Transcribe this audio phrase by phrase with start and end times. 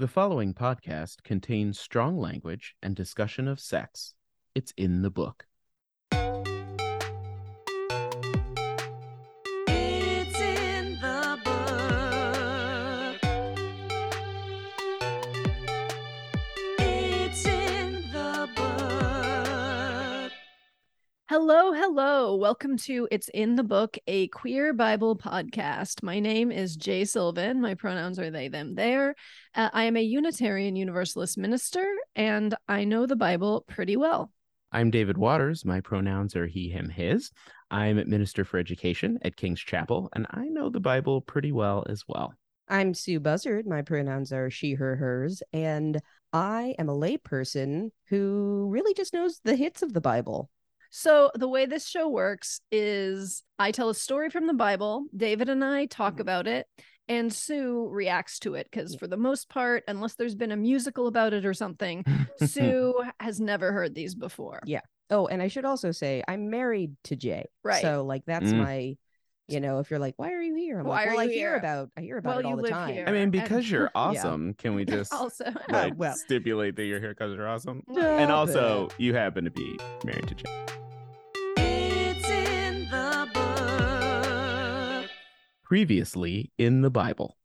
[0.00, 4.14] The following podcast contains strong language and discussion of sex.
[4.54, 5.44] It's in the book.
[21.92, 22.36] Hello, hello.
[22.36, 26.04] Welcome to It's in the Book, a queer Bible podcast.
[26.04, 27.60] My name is Jay Sylvan.
[27.60, 29.16] My pronouns are they, them, there.
[29.56, 31.84] Uh, I am a Unitarian Universalist minister,
[32.14, 34.30] and I know the Bible pretty well.
[34.70, 35.64] I'm David Waters.
[35.64, 37.32] My pronouns are he, him, his.
[37.72, 42.04] I'm Minister for Education at King's Chapel, and I know the Bible pretty well as
[42.06, 42.32] well.
[42.68, 43.66] I'm Sue Buzzard.
[43.66, 46.00] My pronouns are she, her, hers, and
[46.32, 50.50] I am a layperson who really just knows the hits of the Bible.
[50.90, 55.48] So, the way this show works is I tell a story from the Bible, David
[55.48, 56.66] and I talk about it,
[57.08, 61.06] and Sue reacts to it because, for the most part, unless there's been a musical
[61.06, 62.04] about it or something,
[62.44, 64.60] Sue has never heard these before.
[64.66, 64.80] Yeah.
[65.10, 67.46] Oh, and I should also say I'm married to Jay.
[67.64, 67.82] Right.
[67.82, 68.58] So like that's Mm.
[68.58, 68.96] my,
[69.48, 70.78] you know, if you're like, why are you here?
[70.78, 71.56] I'm Why like, are well, I you hear here?
[71.56, 72.94] about I hear about Well, it all you the time.
[72.94, 73.04] here.
[73.08, 76.14] I mean, and- because you're awesome, can we just Also, like, well.
[76.14, 77.82] stipulate that you're here because you're awesome?
[77.90, 78.94] Stop and also, it.
[79.00, 80.66] you happen to be married to Jay.
[85.70, 87.36] Previously in the Bible.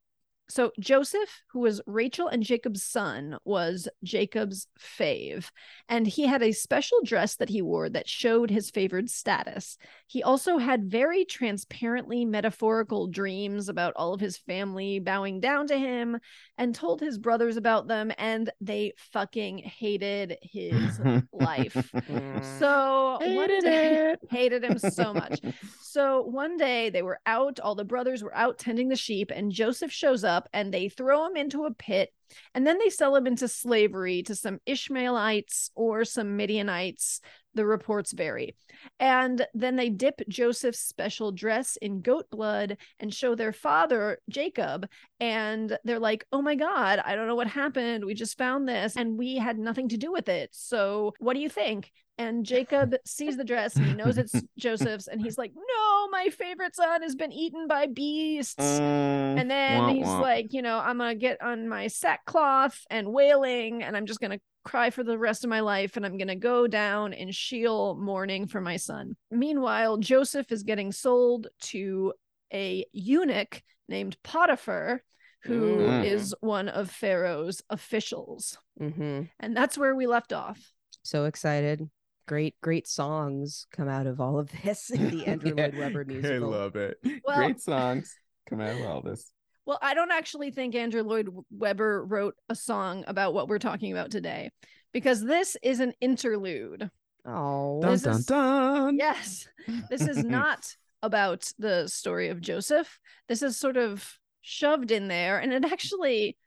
[0.50, 5.52] So Joseph, who was Rachel and Jacob's son, was Jacob's fave,
[5.90, 9.78] and he had a special dress that he wore that showed his favored status.
[10.08, 15.78] He also had very transparently metaphorical dreams about all of his family bowing down to
[15.78, 16.18] him
[16.58, 21.00] and told his brothers about them, and they fucking hated his
[21.34, 21.73] life.
[21.73, 22.59] Mm.
[22.59, 24.20] So one Hated day, it.
[24.30, 25.42] hated him so much.
[25.95, 29.50] So one day they were out, all the brothers were out tending the sheep, and
[29.50, 32.12] Joseph shows up and they throw him into a pit
[32.53, 37.22] and then they sell him into slavery to some Ishmaelites or some Midianites.
[37.56, 38.56] The reports vary.
[39.00, 44.88] And then they dip Joseph's special dress in goat blood and show their father, Jacob.
[45.19, 48.06] And they're like, oh my God, I don't know what happened.
[48.06, 50.50] We just found this and we had nothing to do with it.
[50.52, 51.91] So what do you think?
[52.18, 55.07] And Jacob sees the dress and he knows it's Joseph's.
[55.07, 58.56] And he's like, no, my favorite son has been eaten by beasts.
[58.80, 60.22] Mm, And then womp he's womp.
[60.22, 64.40] like, you know, I'm gonna get on my sackcloth and wailing, and I'm just gonna
[64.66, 68.48] cry for the rest of my life, and I'm gonna go down in Sheol mourning
[68.48, 69.16] for my son.
[69.31, 72.14] Meanwhile, Joseph is getting sold to
[72.53, 75.04] a eunuch named Potiphar,
[75.44, 76.48] who is Mm.
[76.48, 78.58] one of Pharaoh's officials.
[78.78, 80.74] hmm And that's where we left off.
[81.04, 81.88] So excited.
[82.28, 86.06] Great, great songs come out of all of this in the Andrew Lloyd Yeah, Webber
[86.06, 86.54] musical.
[86.54, 86.98] I love it.
[87.24, 88.16] Well- Great songs
[88.50, 89.31] come out of all this.
[89.66, 93.92] Well, I don't actually think Andrew Lloyd Webber wrote a song about what we're talking
[93.92, 94.52] about today
[94.94, 96.90] because this is an interlude.
[97.26, 98.98] Oh, Dun This dun is- dun.
[98.98, 99.48] Yes,
[99.90, 103.00] this is not about the story of Joseph.
[103.28, 106.38] This is sort of shoved in there, and it actually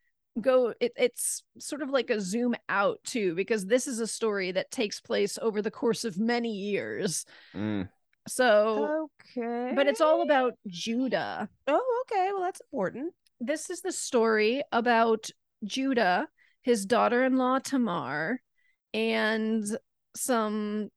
[0.41, 4.53] go it, it's sort of like a zoom out too because this is a story
[4.53, 7.25] that takes place over the course of many years
[7.57, 7.89] Mm.
[8.29, 9.73] So okay.
[9.75, 12.31] but it's all about judah Oh, okay.
[12.33, 13.13] Well, that's important.
[13.41, 15.31] this is the story about
[15.65, 16.29] judah
[16.63, 18.41] his daughter-in-law tamar
[18.95, 19.65] and
[20.17, 20.89] some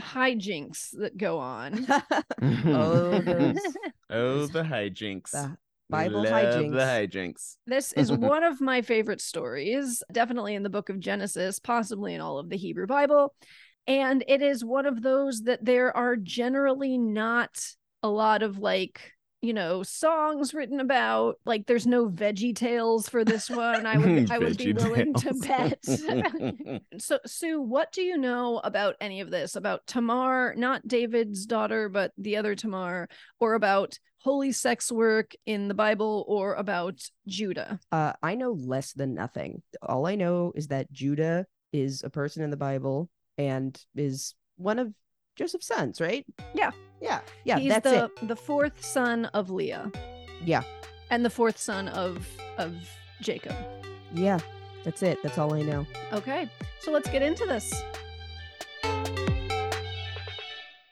[0.00, 1.86] hijinks that go on
[2.66, 3.58] oh, those
[4.10, 5.30] oh, the hijinks.
[5.30, 5.56] the
[5.88, 6.72] We Bible love hijinks.
[6.72, 7.56] The hijinks.
[7.66, 12.20] This is one of my favorite stories, definitely in the book of Genesis, possibly in
[12.20, 13.34] all of the Hebrew Bible.
[13.86, 17.66] And it is one of those that there are generally not
[18.02, 21.36] a lot of like, you know, songs written about.
[21.44, 23.86] Like there's no veggie tales for this one.
[23.86, 25.84] I would I would be willing to bet.
[27.02, 29.56] so Sue, what do you know about any of this?
[29.56, 33.08] About Tamar, not David's daughter, but the other Tamar,
[33.40, 37.80] or about holy sex work in the Bible or about Judah?
[37.90, 39.62] Uh, I know less than nothing.
[39.82, 44.78] All I know is that Judah is a person in the Bible and is one
[44.78, 44.92] of
[45.36, 46.24] Joseph's sons, right?
[46.54, 46.70] Yeah.
[47.00, 47.20] Yeah.
[47.44, 47.58] Yeah.
[47.58, 48.28] He's that's the it.
[48.28, 49.90] the fourth son of Leah
[50.44, 50.62] Yeah.
[51.10, 52.74] and the fourth son of of
[53.20, 53.54] Jacob.
[54.14, 54.38] Yeah.
[54.84, 55.22] That's it.
[55.22, 55.86] That's all I know.
[56.12, 56.48] Okay.
[56.80, 57.72] So let's get into this.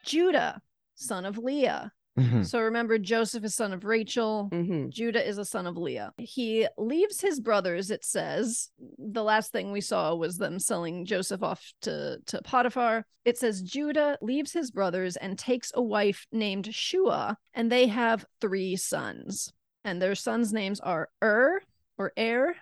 [0.04, 0.62] Judah,
[0.94, 1.92] son of Leah.
[2.20, 2.46] Mhm.
[2.46, 4.48] So remember Joseph is son of Rachel.
[4.52, 4.90] Mm-hmm.
[4.90, 6.12] Judah is a son of Leah.
[6.18, 8.70] He leaves his brothers, it says.
[8.98, 13.04] The last thing we saw was them selling Joseph off to, to Potiphar.
[13.24, 18.24] It says Judah leaves his brothers and takes a wife named Shua, and they have
[18.40, 19.52] three sons.
[19.84, 21.62] And their sons' names are Ur
[21.96, 22.54] or Er,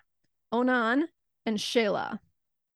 [0.52, 1.08] Onan,
[1.46, 2.18] and Shelah.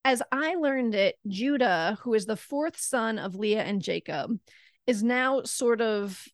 [0.04, 4.36] As I learned it, Judah, who is the fourth son of Leah and Jacob,
[4.86, 6.26] is now sort of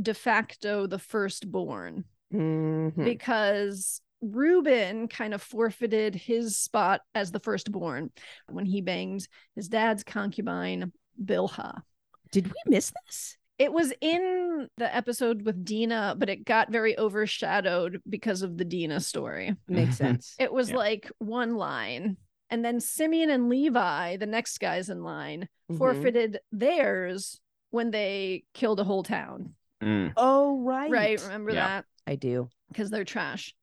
[0.00, 3.04] de facto the firstborn Mhm.
[3.04, 8.10] because Reuben kind of forfeited his spot as the firstborn
[8.48, 10.92] when he banged his dad's concubine,
[11.22, 11.82] Bilhah.
[12.30, 13.36] Did we miss this?
[13.58, 18.64] It was in the episode with Dinah, but it got very overshadowed because of the
[18.64, 19.54] Dinah story.
[19.68, 20.34] Makes sense.
[20.38, 20.76] It was Yeah.
[20.76, 22.16] like one line.
[22.48, 25.78] And then Simeon and Levi, the next guys in line, Mhm.
[25.78, 27.40] forfeited theirs
[27.70, 29.54] when they killed a whole town.
[29.82, 30.12] Mm.
[30.16, 30.90] Oh, right.
[30.90, 31.20] Right.
[31.22, 31.66] Remember Yeah.
[31.66, 31.84] that?
[32.06, 32.48] I do.
[32.68, 33.54] Because they're trash.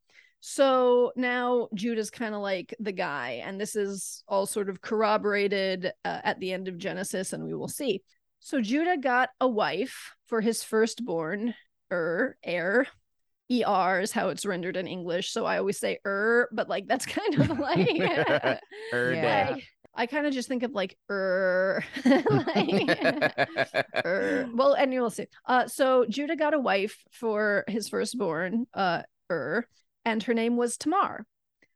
[0.41, 3.41] So now Judah's kind of like the guy.
[3.45, 7.53] And this is all sort of corroborated uh, at the end of Genesis, and we
[7.53, 8.01] will see.
[8.39, 11.55] So Judah got a wife for his firstborn,
[11.91, 12.87] er, heir.
[13.51, 15.31] ER is how it's rendered in English.
[15.31, 18.59] So I always say er, but like that's kind of like
[18.93, 19.55] Er Yeah.
[19.57, 19.63] I,
[19.99, 22.99] I kind of just think of like er, like,
[24.05, 24.47] er.
[24.53, 25.25] Well, and you'll see.
[25.45, 29.67] Uh, so Judah got a wife for his firstborn, uh, Er,
[30.05, 31.25] and her name was Tamar.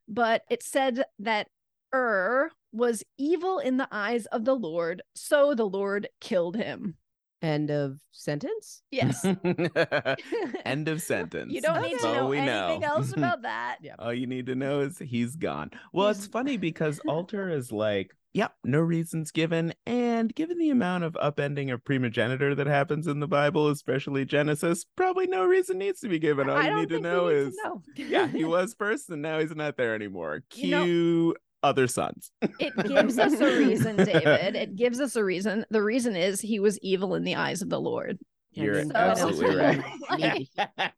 [0.07, 1.47] But it said that
[1.93, 6.95] Er was evil in the eyes of the Lord, so the Lord killed him.
[7.43, 8.81] End of sentence.
[8.89, 9.23] Yes.
[10.65, 11.51] End of sentence.
[11.51, 12.87] You don't need That's to know we anything know.
[12.87, 13.77] else about that.
[13.99, 15.71] All you need to know is he's gone.
[15.91, 19.73] Well, it's funny because Alter is like, yep, no reasons given.
[19.85, 24.85] And given the amount of upending of primogeniture that happens in the Bible, especially Genesis,
[24.95, 26.49] probably no reason needs to be given.
[26.49, 27.81] All I you need to know need to is, know.
[27.97, 30.43] yeah, he was first and now he's not there anymore.
[30.55, 32.29] You know- Cue other sons.
[32.59, 34.55] It gives us a reason, David.
[34.55, 35.65] It gives us a reason.
[35.69, 38.19] The reason is he was evil in the eyes of the Lord.
[38.51, 39.83] You're mean, what else absolutely right.
[40.09, 40.91] want?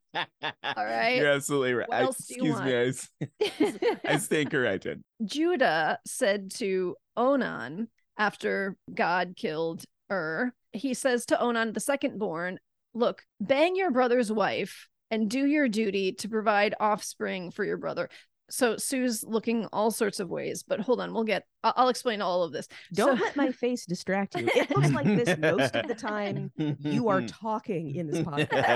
[0.78, 1.18] All right.
[1.18, 1.88] You're absolutely right.
[1.88, 5.02] What I- else do you excuse me, I, s- I stand corrected.
[5.24, 7.88] Judah said to Onan
[8.18, 12.60] after God killed Ur, he says to Onan, the second born,
[12.94, 18.10] Look, bang your brother's wife and do your duty to provide offspring for your brother.
[18.50, 22.22] So Sue's looking all sorts of ways, but hold on, we'll get, I- I'll explain
[22.22, 22.68] all of this.
[22.94, 24.48] Don't So- let my face distract you.
[24.56, 28.76] It looks like this most of the time you are talking in this podcast.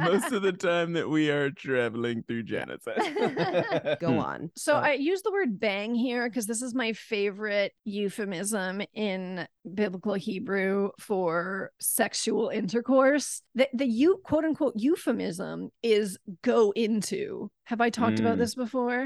[0.06, 2.94] Most of the time that we are traveling through Genesis.
[4.00, 4.50] Go on.
[4.56, 9.46] So Oh, I use the word bang here because this is my favorite euphemism in
[9.74, 13.42] biblical Hebrew for sexual intercourse.
[13.54, 17.50] The the you quote unquote euphemism is go into.
[17.64, 18.38] Have I talked about Mm.
[18.38, 19.05] this before?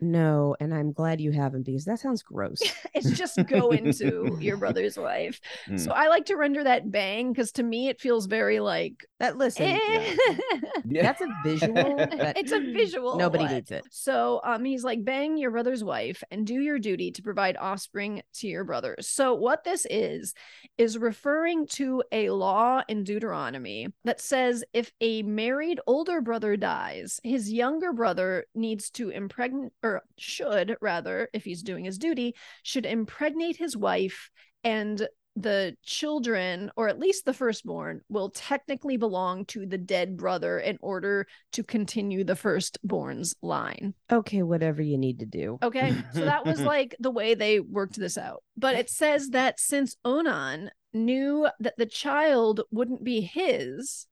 [0.00, 2.60] no, and I'm glad you haven't because that sounds gross.
[2.96, 5.38] It's just go into your brother's wife.
[5.68, 5.78] Mm.
[5.78, 9.36] So I like to render that bang because to me it feels very like That
[9.36, 10.16] listen, eh.
[10.86, 11.74] that's a visual.
[11.76, 13.18] It's a visual.
[13.18, 13.52] Nobody one.
[13.52, 13.84] needs it.
[13.90, 18.22] So um he's like bang your brother's wife and do your duty to provide offspring
[18.36, 19.08] to your brothers.
[19.08, 20.32] So what this is
[20.78, 27.20] is referring to a law in Deuteronomy that says if a married older brother dies,
[27.22, 32.86] his younger brother needs to impregnate or should rather if he's doing his duty should
[32.86, 34.30] impregnate his wife
[34.64, 35.06] and
[35.36, 40.78] the children or at least the firstborn will technically belong to the dead brother in
[40.80, 43.92] order to continue the firstborn's line.
[44.10, 45.58] Okay, whatever you need to do.
[45.62, 45.94] Okay.
[46.14, 48.42] So that was like the way they worked this out.
[48.56, 54.06] But it says that since Onan knew that the child wouldn't be his,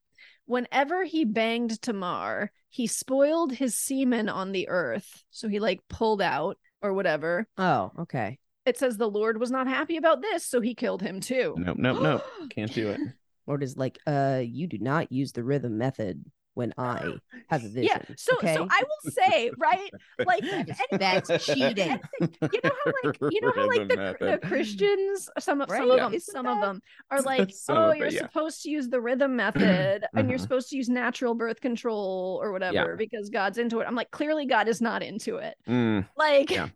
[0.46, 5.24] whenever he banged Tamar, he spoiled his semen on the earth.
[5.30, 7.46] So he like pulled out or whatever.
[7.56, 8.38] Oh, okay.
[8.66, 11.54] It says the Lord was not happy about this, so he killed him too.
[11.56, 12.24] Nope, nope, nope.
[12.50, 13.00] Can't do it.
[13.46, 16.24] Lord is like, uh, you do not use the rhythm method
[16.54, 17.14] when I
[17.48, 17.84] have a vision.
[18.08, 18.14] Yeah.
[18.16, 18.54] So okay?
[18.54, 19.90] so I will say, right?
[20.24, 20.42] Like
[20.90, 22.00] That's- that's cheating.
[22.20, 24.46] you know how like you know how like Rhythm the, the.
[24.46, 26.08] Christians some of some Right, of yeah.
[26.08, 26.80] them some of them
[27.10, 28.20] are like Some oh you're yeah.
[28.22, 30.42] supposed to use the rhythm method and you're Mhm.
[30.42, 33.84] supposed to use natural birth control or whatever because God's into it.
[33.86, 35.56] I'm like clearly God is not into it.
[35.68, 36.68] Mm, Like Yeah.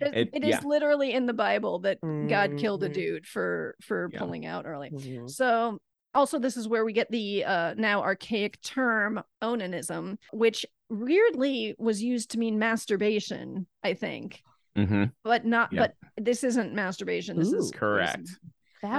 [0.00, 0.60] it- It- it is yeah.
[0.64, 2.94] literally in the Bible that God killed a Mhm.
[2.94, 4.18] dude for for Yeah.
[4.18, 4.90] pulling out early.
[4.90, 5.28] Mhm.
[5.30, 5.78] So
[6.16, 12.02] also this is where we get the uh now archaic term onanism, which weirdly was
[12.02, 14.42] used to mean masturbation, I think.
[14.76, 15.12] mhm.
[15.22, 15.80] But not Yeah.
[15.82, 17.38] but this isn't masturbation.
[17.38, 17.78] This is Ooh.
[17.78, 18.28] Correct.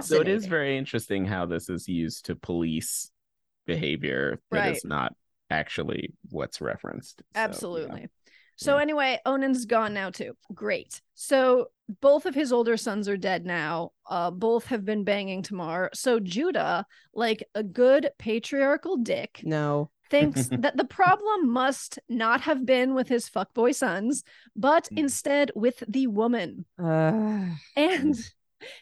[0.02, 3.12] So it is very interesting how this is used to police
[3.66, 4.90] behavior that is Right.
[4.90, 5.16] not
[5.50, 7.22] actually what's referenced.
[7.54, 8.08] So, yeah.
[8.58, 10.36] So anyway, Onan's gone now too.
[10.54, 11.02] Great.
[11.14, 11.68] So
[12.02, 13.92] both of his older sons are dead now.
[14.10, 15.90] Uh, both have been banging Tamar.
[15.94, 19.90] So Judah, like a good patriarchal dick, No.
[20.10, 24.24] thinks that the problem must not have been with his fuckboy sons,
[24.56, 25.00] but Mm.
[25.00, 26.66] instead with the woman.
[26.78, 27.46] Uh,
[27.76, 28.16] And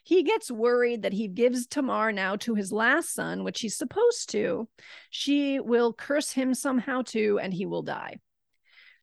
[0.03, 4.29] he gets worried that he gives Tamar now to his last son, which he's supposed
[4.32, 4.70] to.
[5.10, 8.20] She will curse him somehow too, and he will die.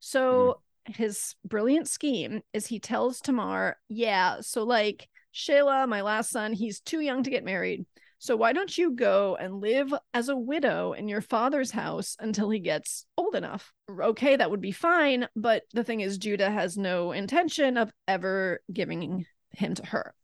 [0.02, 0.18] Mm-hmm.
[0.18, 6.52] So his brilliant scheme is he tells Tamar, Yeah, so like Shelah, my last son,
[6.52, 7.86] he's too young to get married.
[8.18, 12.50] So why don't you go and live as a widow in your father's house until
[12.50, 13.72] he gets old enough?
[13.90, 15.26] Okay, that would be fine.
[15.34, 20.14] But the thing is, Judah has no intention of ever giving him to her.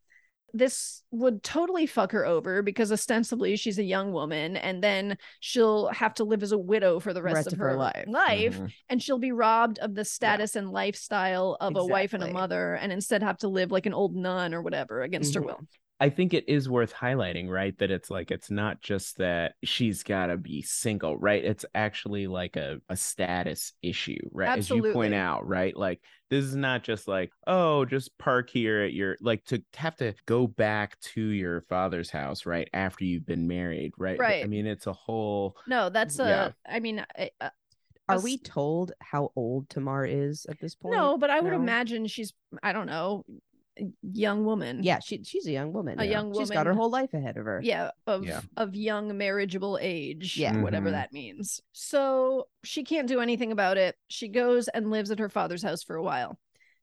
[0.54, 5.88] This would totally fuck her over because ostensibly she's a young woman and then she'll
[5.88, 7.76] have to live as a widow for the rest, of, her,
[8.08, 8.58] life.
[8.58, 8.72] Mhm.
[8.88, 12.74] And she'll be robbed of the status and lifestyle of a wife and a mother
[12.74, 15.46] and instead have to live like an old nun or whatever against her Mhm.
[15.46, 15.60] will.
[16.00, 17.76] I think it is worth highlighting, right?
[17.78, 21.44] That it's like it's not just that she's got to be single, right?
[21.44, 24.50] It's actually like a, a status issue, right?
[24.56, 24.90] Absolutely.
[24.90, 25.76] As you point out, right?
[25.76, 26.00] Like
[26.30, 30.14] this is not just like, oh, just park here at your like to have to
[30.26, 32.68] go back to your father's house, right?
[32.72, 34.18] After you've been married, right?
[34.18, 34.44] Right.
[34.44, 36.28] I mean, it's a whole No, that's a.
[36.28, 36.50] Yeah.
[36.74, 37.50] I mean, uh,
[38.08, 40.94] are us- we told how old Tamar is at this point?
[40.94, 41.58] no, but I would No?
[41.58, 42.32] imagine she's.
[42.62, 43.32] I don't know, a
[44.02, 44.82] young woman.
[44.82, 45.98] Yeah, she she's a young woman.
[46.00, 46.10] A yeah.
[46.10, 47.60] young She's got her whole life ahead of her.
[47.62, 48.40] yeah of Yeah.
[48.56, 50.60] of young marriageable age Yeah.
[50.62, 50.92] whatever Mhm.
[50.92, 55.28] that means so she can't do anything about it she goes and lives at her
[55.28, 56.38] father's house for a while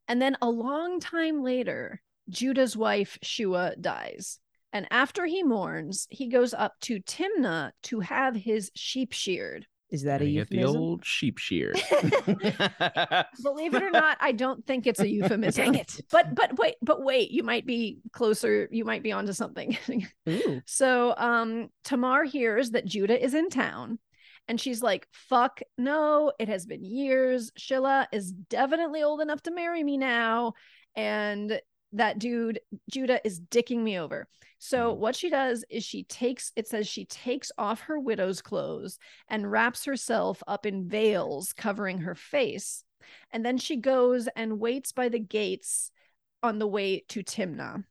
[0.07, 4.39] and then a long time later judah's wife shua dies
[4.73, 10.03] and after he mourns he goes up to timnah to have his sheep sheared Is
[10.03, 11.73] that a Gotta get the old sheep shear.
[13.43, 16.01] believe it or not i don't think it's a euphemism Dang it.
[16.11, 19.77] but but wait but wait you might be closer you might be onto something
[20.27, 20.61] Ooh.
[20.65, 23.99] So um Tamar hears that Judah is in town
[24.47, 27.51] and she's like, fuck no, it has been years.
[27.59, 30.53] Shelah is definitely old enough to marry me now.
[30.95, 31.59] And
[31.95, 32.59] that dude,
[32.89, 34.27] Judah, is dicking me over.
[34.59, 34.97] So Mm.
[34.97, 38.97] what she does is she takes, it says she takes off her widow's clothes
[39.27, 42.83] and wraps herself up in veils covering her face.
[43.31, 45.91] And then she goes and waits by the gates
[46.41, 47.83] on the way to Timnah.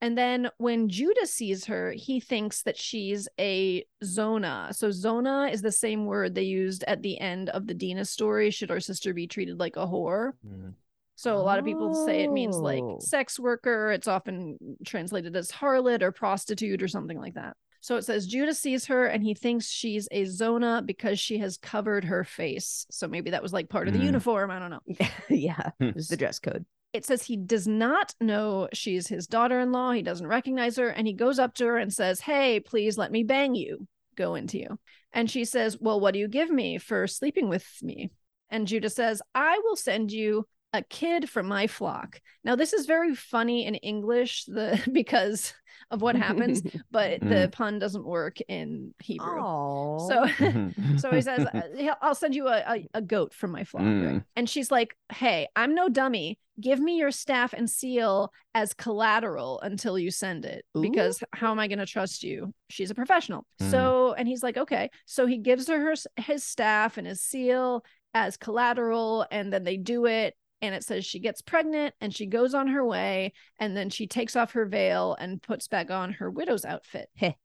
[0.00, 4.68] And then when Judah sees her, he thinks that she's a Zona.
[4.72, 8.50] So Zona is the same word they used at the end of the Dinah story.
[8.50, 10.32] Should our sister be treated like a whore?
[10.46, 10.74] Mhm.
[11.16, 12.98] So a lot of people say it means like Oh.
[13.00, 13.92] sex worker.
[13.92, 17.56] It's often translated as harlot or prostitute or something like that.
[17.80, 21.58] So it says Judah sees her and he thinks she's a Zona because she has
[21.58, 22.86] covered her face.
[22.90, 24.04] So maybe that was like part of the Mm.
[24.06, 24.50] uniform.
[24.50, 24.80] I don't know.
[25.28, 25.90] yeah, Hmm.
[25.94, 26.64] it's the dress code.
[26.94, 31.12] it says he does not know she's his daughter-in-law he doesn't recognize her and he
[31.12, 34.78] goes up to her and says hey please let me bang you go into you
[35.12, 38.12] and she says well what do you give me for sleeping with me
[38.48, 42.86] and judah says i will send you a kid from my flock now this is
[42.86, 45.54] very funny in english the because
[45.90, 50.26] of what happens but the pun doesn't work in hebrew Oh, so
[50.96, 53.82] so he says, uh, I'll send you a, a, a goat from my flock.
[53.82, 54.24] Mm.
[54.36, 56.38] And she's like, Hey, I'm no dummy.
[56.60, 60.64] Give me your staff and seal as collateral until you send it.
[60.80, 62.54] Because how am I going to trust you?
[62.70, 63.44] She's a professional.
[63.60, 63.70] Mm.
[63.70, 64.90] So, and he's like, Okay.
[65.06, 69.26] So he gives her, her his staff and his seal as collateral.
[69.30, 70.34] And then they do it.
[70.64, 73.32] And it says she gets pregnant and she goes on her way.
[73.58, 77.08] And then she takes off her veil and puts back on her widow's outfit.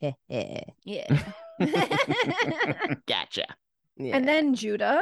[0.85, 1.23] Yeah.
[3.07, 3.45] gotcha.
[3.97, 4.15] yeah.
[4.15, 5.01] And then Judah,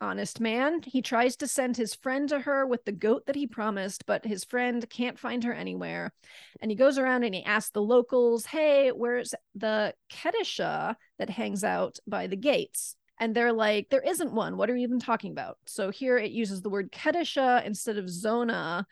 [0.00, 3.46] honest man, he tries to send his friend to her with the goat that he
[3.46, 6.12] promised, but his friend can't find her anywhere.
[6.60, 11.64] And he goes around and he asks the locals, Hey, where's the Kedisha that hangs
[11.64, 12.96] out by the gates?
[13.18, 14.56] And they're like, There isn't one.
[14.56, 15.58] What are you even talking about?
[15.66, 18.86] So here it uses the word Kedisha instead of Zona.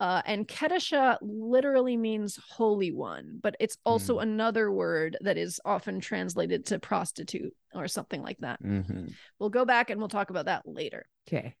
[0.00, 5.98] Uh, and Kedisha literally means holy one, but it's also another word that is often
[5.98, 8.62] translated to prostitute or something like that.
[8.62, 9.12] Mhm.
[9.40, 11.06] We'll go back and we'll talk about that later.
[11.26, 11.56] okay.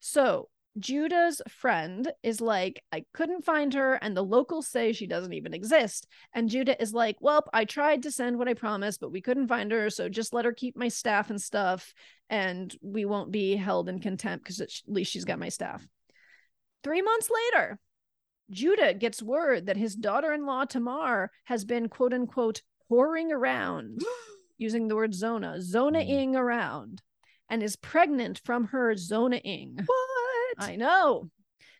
[0.00, 5.32] So Judah's friend is like, I couldn't find her, and the locals say she doesn't
[5.32, 6.06] even exist.
[6.34, 9.48] And Judah is like, Well, I tried to send what I promised, but we couldn't
[9.48, 9.88] find her.
[9.90, 11.94] So just let her keep my staff and stuff,
[12.28, 15.86] and we won't be held in contempt because at least she's got my staff.
[16.84, 17.78] Three months later,
[18.50, 24.02] Judah gets word that his daughter in law Tamar has been quote unquote whoring around
[24.58, 26.38] using the word zona, zonaing mm.
[26.38, 27.02] around,
[27.48, 29.80] and is pregnant from her zonaing.
[29.84, 30.15] What?
[30.58, 31.30] I know.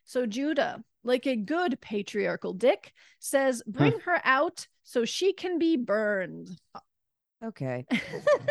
[0.05, 5.77] So Judah, like a good patriarchal dick, says, bring her out so she can be
[5.77, 6.49] burned.
[7.45, 7.87] okay.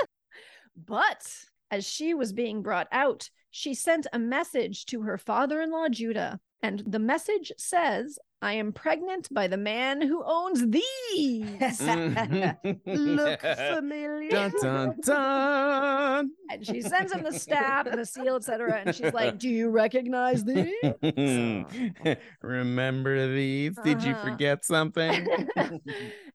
[0.75, 1.25] but
[1.71, 5.89] As she was being brought out, she sent a message to her father in law
[5.89, 6.39] Judah.
[6.61, 11.81] And the message says, I am pregnant by the man who owns these.
[12.85, 14.29] Look familiar.
[14.29, 16.31] dun, dun, dun.
[16.51, 18.81] and she sends him the staff and the seal, etc.
[18.85, 20.73] And she's like, Do you recognize these?
[22.41, 23.75] Remember these?
[23.83, 24.29] Did you Uh-huh.
[24.31, 25.27] forget something?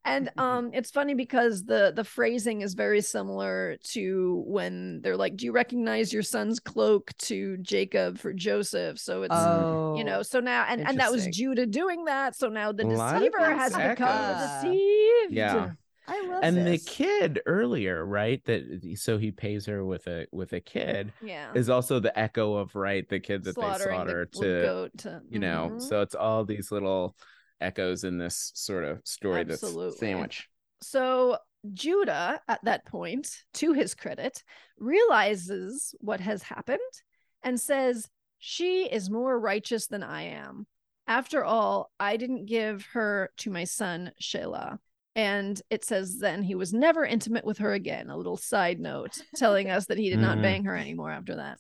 [0.06, 5.36] and um it's funny because the the phrasing is very similar to when they're like
[5.36, 10.22] do you recognize your son's cloak to jacob for joseph so it's Oh, you know
[10.22, 13.20] so now and and that was judah doing that so now the A lot of
[13.22, 14.62] deceiver has become echoes.
[14.62, 15.70] deceived Yeah.
[16.08, 18.44] I love and the kid earlier, right?
[18.46, 22.54] That so he pays her with a with a kid yeah is also the echo
[22.54, 25.70] of right the kid that they the slaughter little to to you know.
[25.72, 25.82] Mhm.
[25.82, 27.14] So it's all these little
[27.60, 29.86] echoes in this sort of story Absolutely.
[29.90, 30.48] that's sandwich.
[30.82, 31.38] So
[31.74, 34.42] Judah, at that point, to his credit,
[34.78, 36.78] realizes what has happened
[37.42, 40.66] and says, She is more righteous than I am.
[41.10, 44.78] After all, I didn't give her to my son Shelah.
[45.16, 48.08] And it says then he was never intimate with her again.
[48.08, 50.42] A little side note telling us that he did not Mhm.
[50.42, 51.58] bang her anymore after that.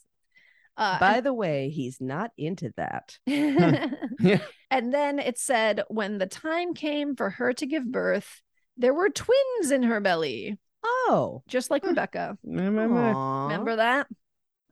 [0.76, 3.18] Uh, By the way, he's not into that.
[3.26, 4.38] and- Yeah.
[4.70, 8.40] and then it said, when the time came for her to give birth,
[8.76, 12.38] there were twins in her belly, Oh, just like Rebecca.
[12.44, 13.12] Remember?
[13.14, 13.48] aw.
[13.48, 14.06] Remember that?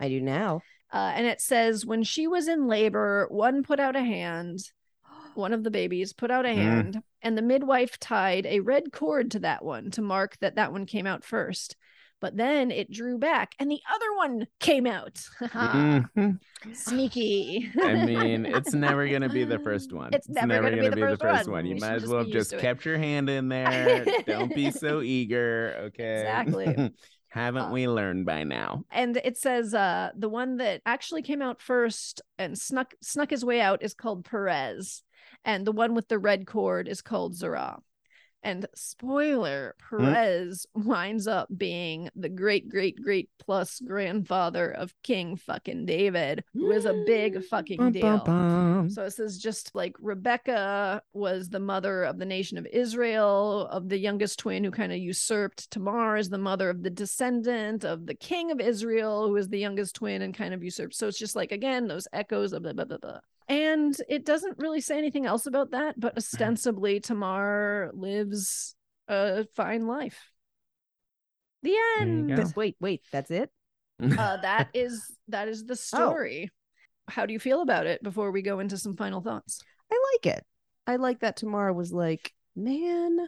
[0.00, 0.62] I do now.
[0.92, 4.59] Uh, and it says, when she was in labor, one put out a hand,
[5.35, 6.54] one of the babies put out a Mm.
[6.57, 10.73] hand, and the midwife tied a red cord to that one to mark that that
[10.73, 11.76] one came out first.
[12.21, 15.21] But then it drew back, and the other one came out.
[15.40, 16.40] Mhm.
[16.73, 17.71] Sneaky.
[17.80, 20.11] I mean, it's never gonna be the first one.
[20.12, 21.64] It's never gonna be the first one.
[21.64, 22.61] You We might as well have just to it.
[22.61, 24.04] kept your hand in there.
[24.26, 26.23] Don't be so eager, okay?
[26.23, 26.92] Exactly.
[27.30, 28.85] Haven't Uh, we learned by now?
[28.90, 33.44] and it says uh the one that actually came out first and snuck snuck his
[33.44, 35.02] way out is called Perez
[35.44, 37.78] and the one with the red cord is called Zerah.
[38.45, 45.87] And spoiler, Perez winds up being the great great great plus grandfather of King fucking
[45.87, 48.18] David, who is a big fucking deal.
[48.90, 53.88] So this is just like Rebecca was the mother of the nation of Israel, of
[53.88, 55.70] the youngest twin who kind of usurped.
[55.72, 59.59] Tamar is the mother of the descendant of the king of Israel, who is the
[59.59, 60.94] youngest twin and kind of usurped.
[60.94, 63.20] So it's just like, again, those echoes of blah, blah, blah, blah.
[63.48, 68.74] And it doesn't really say anything else about that, but ostensibly Tamar lives
[69.08, 70.30] a fine life.
[71.62, 72.52] The end.
[72.56, 73.50] wait, wait, that's it?
[74.16, 76.50] Uh, that is that is the story.
[77.08, 79.61] How do you feel about it before we go into some final thoughts?
[79.90, 80.46] I like it.
[80.87, 83.18] I like that Tamara was like, man,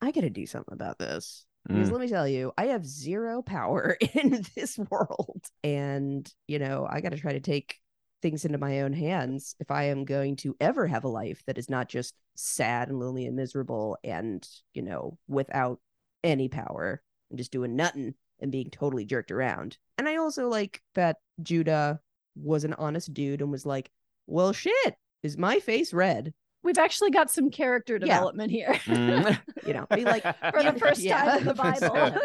[0.00, 1.44] I gotta do something about this.
[1.68, 1.92] Because Mm.
[1.92, 5.44] let me tell you, I have zero power in this world.
[5.62, 7.78] And, you know, I gotta try to take
[8.22, 11.58] things into my own hands if I am going to ever have a life that
[11.58, 15.80] is not just sad and lonely and miserable and, you know, without
[16.24, 19.78] any power and just doing nothing and being totally jerked around.
[19.98, 22.00] And I also like that Judah
[22.34, 23.90] was an honest dude and was like,
[24.26, 26.32] well, shit, is my face red?
[26.62, 28.14] We've actually got some character Yeah.
[28.14, 29.38] development here Mm.
[29.66, 31.22] You know, be like, for the first yeah.
[31.24, 32.16] time in the Bible.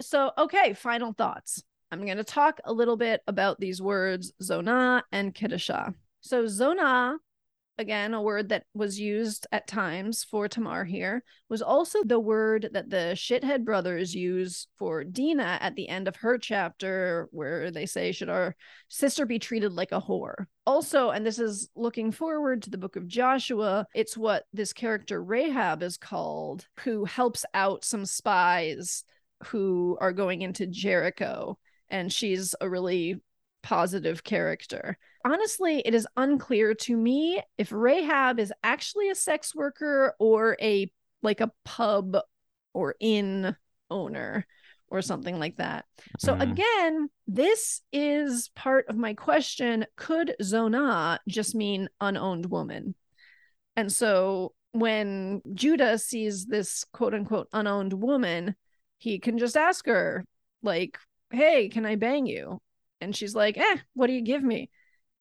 [0.00, 1.62] so, okay, final thoughts.
[1.90, 5.94] I'm going to talk a little bit about these words, zonah and keddashah.
[6.20, 7.16] So, zonah,
[7.78, 12.68] again, a word that was used at times for Tamar here, was also the word
[12.72, 17.86] that the shithead brothers use for Dinah at the end of her chapter, where they
[17.86, 18.54] say, Should our
[18.88, 20.46] sister be treated like a whore?
[20.66, 25.22] Also, and this is looking forward to the book of Joshua, it's what this character
[25.22, 29.04] Rahab is called, who helps out some spies
[29.44, 31.58] who are going into Jericho.
[31.90, 33.20] And she's a really
[33.62, 34.98] positive character.
[35.24, 40.90] Honestly, it is unclear to me if Rahab is actually a sex worker or a
[41.22, 42.16] like a pub
[42.72, 43.56] or inn
[43.90, 44.46] owner
[44.90, 45.84] or something like that.
[46.18, 46.52] So Mm.
[46.52, 52.94] again, this is part of my question, could zona just mean unowned woman?
[53.76, 58.54] And so when Judah sees this quote unquote unowned woman,
[58.98, 60.24] he can just ask her
[60.62, 60.98] like,
[61.30, 62.60] "Hey, can I bang you?"
[63.00, 64.70] And she's like, "Eh, what do you give me?"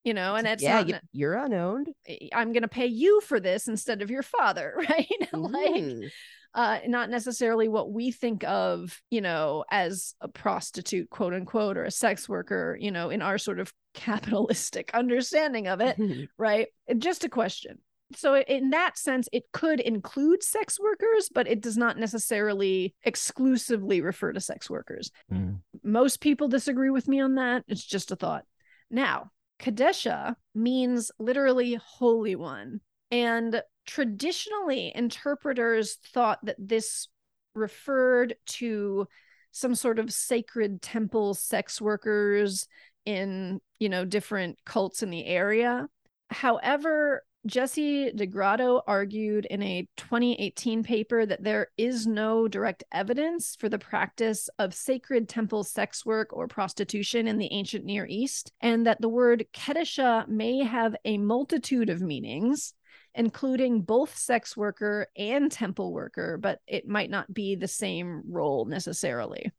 [0.03, 1.89] You know, and it's yeah, not you're unowned.
[2.33, 5.07] I'm going to pay you for this instead of your father, right?
[5.33, 6.09] like Mhm.
[6.53, 11.83] uh not necessarily what we think of you know as a prostitute quote unquote or
[11.83, 15.99] a sex worker you know in our sort of capitalistic understanding of it
[16.37, 16.67] right
[16.97, 17.79] just a question
[18.15, 24.01] So in that sense, it could include sex workers, but it does not necessarily exclusively
[24.01, 25.11] refer to sex workers.
[25.31, 25.59] Mm.
[25.83, 27.63] Most people disagree with me on that.
[27.67, 28.45] It's just a thought.
[28.89, 32.79] Now, Kadesha means literally holy one.
[33.11, 37.07] And traditionally, interpreters thought that this
[37.55, 39.07] referred to
[39.51, 42.67] some sort of sacred temple sex workers
[43.05, 45.87] in, you know, different cults in the area.
[46.29, 53.69] However, Jessie DeGrado argued in a 2018 paper that there is no direct evidence for
[53.69, 58.85] the practice of sacred temple sex work or prostitution in the ancient Near East, and
[58.85, 62.73] that the word Kedisha may have a multitude of meanings,
[63.13, 68.65] including both sex worker and temple worker, but it might not be the same role
[68.65, 69.51] necessarily.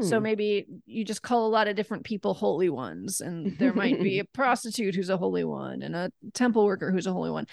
[0.00, 0.22] So Hmm.
[0.22, 4.18] maybe you just call a lot of different people holy ones, and there might be
[4.18, 7.46] a prostitute who's a holy one and a temple worker who's a holy one.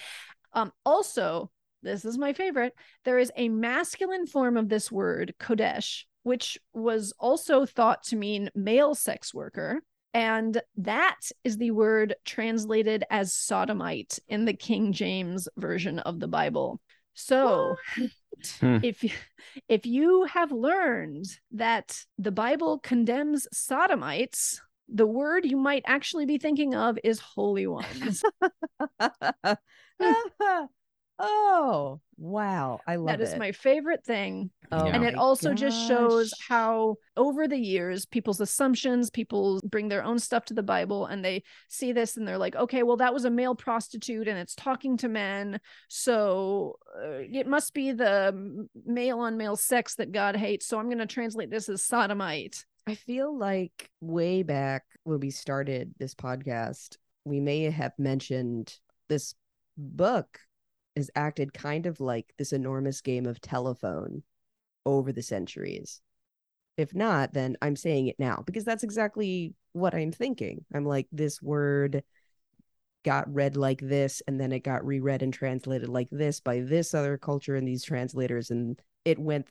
[0.54, 2.74] Um, also, this is my favorite.
[3.06, 8.50] There is a masculine form of this word, Kodesh, which was also thought to mean
[8.56, 9.82] male sex worker.
[10.14, 16.28] And that is the word translated as sodomite in the King James version of the
[16.28, 16.80] Bible.
[17.16, 17.76] So
[18.60, 18.78] Hmm.
[18.84, 19.04] if
[19.70, 26.38] if you have learned that the Bible condemns sodomites, the word you might actually be
[26.38, 28.24] thinking of is holy ones.
[31.20, 32.80] oh, wow.
[32.88, 33.32] I love that is it.
[33.32, 34.50] That is my favorite thing.
[34.72, 39.88] Oh and it my also just shows how over the years people's assumptions people bring
[39.88, 42.98] their own stuff to the bible and they see this and they're like okay well
[42.98, 47.92] that was a male prostitute and it's talking to men so uh, it must be
[47.92, 51.86] the male on male sex that god hates so i'm going to translate this as
[51.86, 58.76] sodomite I feel like way back when we started this podcast, we may have mentioned
[59.08, 59.36] this
[59.78, 60.38] book
[60.96, 64.24] has acted kind of like this enormous game of telephone
[64.86, 66.02] over the centuries.
[66.78, 70.66] If not, then I'm saying it now because that's exactly what I'm thinking.
[70.74, 72.04] I'm like, this word
[73.04, 76.94] got read like this, and then it got reread and translated like this by this
[76.94, 79.48] other culture and these translators, and it went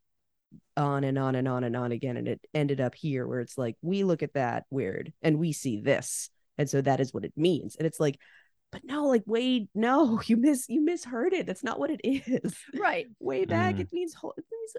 [0.76, 3.58] on and on and on and on again and it ended up here where it's
[3.58, 7.24] like we look at that weird and we see this and so that is what
[7.24, 8.18] it means and it's like
[8.72, 12.54] but no like wait no you miss you misheard it that's not what it is
[12.74, 13.80] right way back Mm.
[13.80, 14.74] it means hol- it means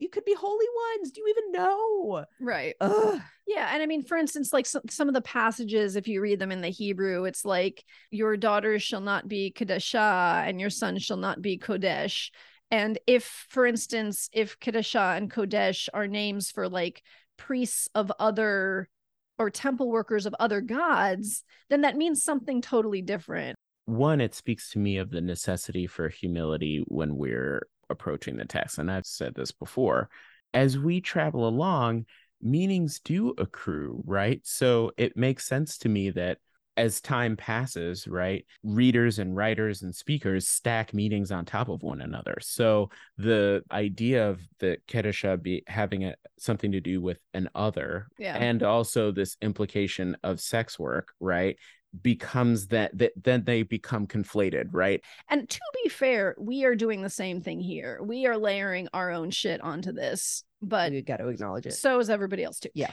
[0.00, 0.66] you could be holy
[0.98, 3.20] ones do you even know right Ugh.
[3.50, 6.38] Yeah, and I mean, for instance, like some, some of the passages, if you read
[6.38, 10.98] them in the Hebrew, it's like your daughters shall not be Kadeshah and your son
[10.98, 12.28] shall not be Kodesh.
[12.70, 17.02] And if, for instance, if Kadeshah and Kodesh are names for like
[17.38, 18.90] priests of other
[19.38, 23.56] or temple workers of other gods, then that means something totally different.
[23.86, 28.78] one it speaks to me of the necessity for humility when we're approaching the text
[28.78, 30.10] and i've said this before
[30.52, 32.04] as we travel along
[32.42, 36.36] meanings do accrue right so it makes sense to me that
[36.78, 42.00] as time passes right readers and writers and speakers stack meetings on top of one
[42.00, 47.48] another so the idea of the kedusha be having a, something to do with an
[47.54, 48.36] other Yeah.
[48.36, 51.56] and also this implication of sex work right
[52.02, 57.00] becomes that that then they become conflated right And to be fair, we are doing
[57.02, 57.98] the same thing here.
[58.02, 61.98] We are layering our own shit onto this, but we got to acknowledge it so
[61.98, 62.68] is everybody else too.
[62.74, 62.90] Yeah.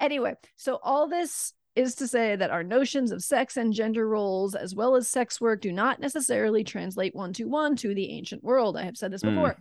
[0.00, 4.54] Anyway, so all this is to say that our notions of sex and gender roles,
[4.54, 8.44] as well as sex work, do not necessarily translate one to one to the ancient
[8.44, 8.76] world.
[8.76, 9.30] I have said this Mm.
[9.34, 9.56] before.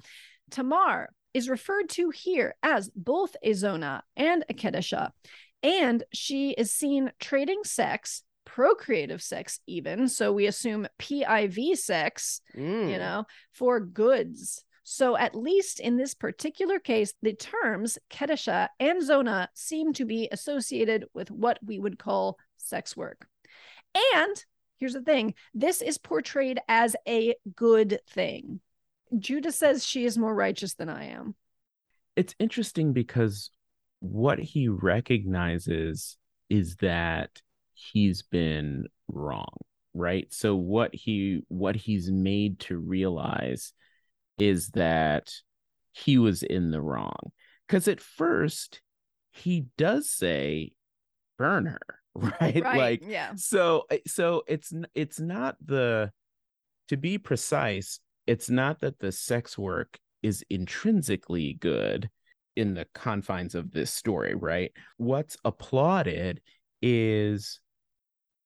[0.51, 5.11] Tamar is referred to here as both a Zona and a Kedisha,
[5.63, 10.07] and she is seen trading sex, procreative sex, even.
[10.09, 12.99] So we assume PIV sex you Mm.
[12.99, 14.63] know, for goods.
[14.83, 20.27] So, at least in this particular case, the terms Kedisha and Zona seem to be
[20.31, 23.27] associated with what we would call sex work.
[24.15, 24.43] And
[24.77, 28.59] here's the thing this is portrayed as a good thing.
[29.17, 31.35] Judah says she is more righteous than I am.
[32.15, 33.49] it's interesting because
[33.99, 36.17] what he recognizes
[36.49, 37.41] is that
[37.73, 39.55] he's been wrong
[39.93, 43.73] right so what he what he's made to realize
[44.37, 45.31] is that
[45.91, 47.31] he was in the wrong.
[47.67, 48.81] Because at first
[49.31, 50.71] he does say
[51.37, 51.99] burn her
[52.39, 53.31] right, like yeah.
[53.35, 56.11] so eh, so it's it's not the
[56.87, 62.09] to be precise it's not that the sex work is intrinsically good
[62.55, 64.71] in the confines of this story right?
[64.97, 66.41] What's applauded
[66.81, 67.59] is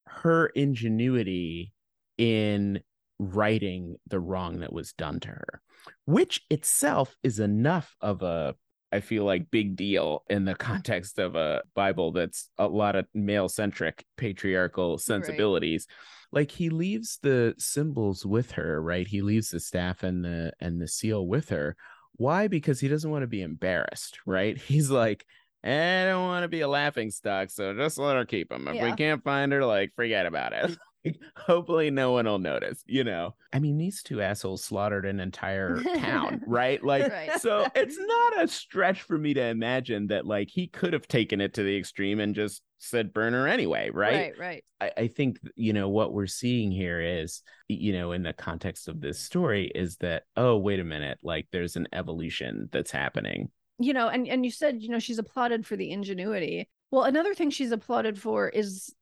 [0.08, 1.74] her ingenuity
[2.18, 2.80] in
[3.20, 5.62] righting the wrong that was done to her,
[6.06, 8.56] which itself is enough of a
[8.92, 13.06] I feel like big deal in the context of a Bible that's a lot of
[13.14, 15.88] male centric patriarchal sensibilities.
[16.32, 19.08] Like he leaves the symbols with her, right?
[19.08, 21.76] He leaves the staff and the and the seal with her.
[22.14, 22.48] Why?
[22.48, 24.58] Because he doesn't want to be embarrassed, right?
[24.62, 25.26] He's like,
[25.64, 28.68] "Eh, I don't want to be a laughing stock, so just let her keep them.
[28.68, 30.78] If we can't find her, like forget about it.
[31.38, 33.36] Hopefully no one will notice, you know.
[33.54, 36.84] I mean, these two assholes slaughtered an entire town, right?
[36.84, 37.40] Like Right.
[37.40, 41.42] so it's not a stretch for me to imagine that like he could have taken
[41.42, 44.34] it to the extreme and just said burner anyway, right?
[44.38, 44.64] Right, right.
[44.82, 48.88] I, I think you know what we're seeing here is you know in the context
[48.88, 53.50] of this story is that oh wait a minute like there's an evolution that's happening
[53.80, 56.70] You know, and and you said, you know, she's applauded for the ingenuity.
[56.92, 58.94] Well, another thing she's applauded for is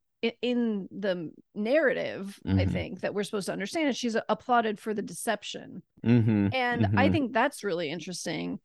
[0.42, 2.72] in the narrative, I Mhm.
[2.72, 5.82] think that we're supposed to understand is she's applauded for the deception.
[6.04, 6.50] mm-hmm.
[6.54, 7.12] And I Mhm.
[7.12, 8.60] think that's really interesting,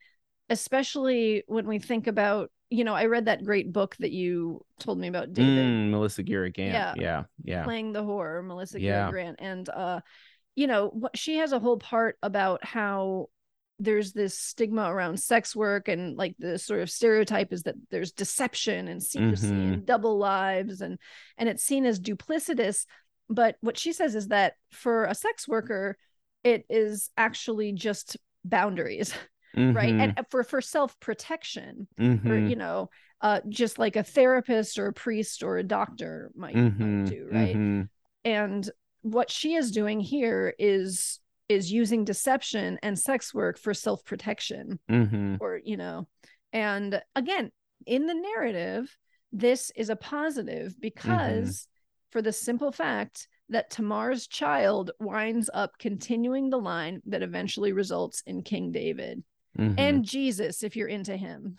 [0.49, 4.99] especially when we think about, you know, I read that great book that you told
[4.99, 6.73] me about David Mm, Melissa Gira Grant.
[6.73, 6.95] Yeah.
[6.97, 7.65] Yeah, yeah.
[7.65, 9.11] playing the whore, Melissa Yeah.
[9.11, 9.37] Grant.
[9.41, 10.01] And uh,
[10.57, 13.29] you know, what she has a whole part about how
[13.81, 18.13] there's this stigma around sex work and like the sort of stereotype is that there's
[18.13, 19.73] deception and secrecy Mhm.
[19.73, 20.99] and double lives and
[21.39, 22.87] and it's seen as duplicitous.
[23.29, 25.97] But what she says is that for a sex worker
[26.45, 29.13] it is actually just boundaries
[29.57, 29.95] right?
[29.95, 32.91] Mhm, and for for self-protection or mhm, you know
[33.23, 37.29] uh just like a therapist or a priest or a doctor might, might mhm, do
[37.31, 37.57] right?
[37.57, 37.89] Mhm.
[38.25, 38.71] and
[39.03, 45.37] what she is doing here is is using deception and sex work for self-protection Mhm.
[45.41, 46.07] or you know
[46.53, 47.51] and again
[47.87, 48.97] in the narrative
[49.33, 51.67] this is a positive because
[52.13, 58.23] for the simple fact that Tamar's child winds up continuing the line that eventually results
[58.27, 59.25] in King David
[59.59, 59.75] Mhm.
[59.79, 61.57] and Jesus if you're into him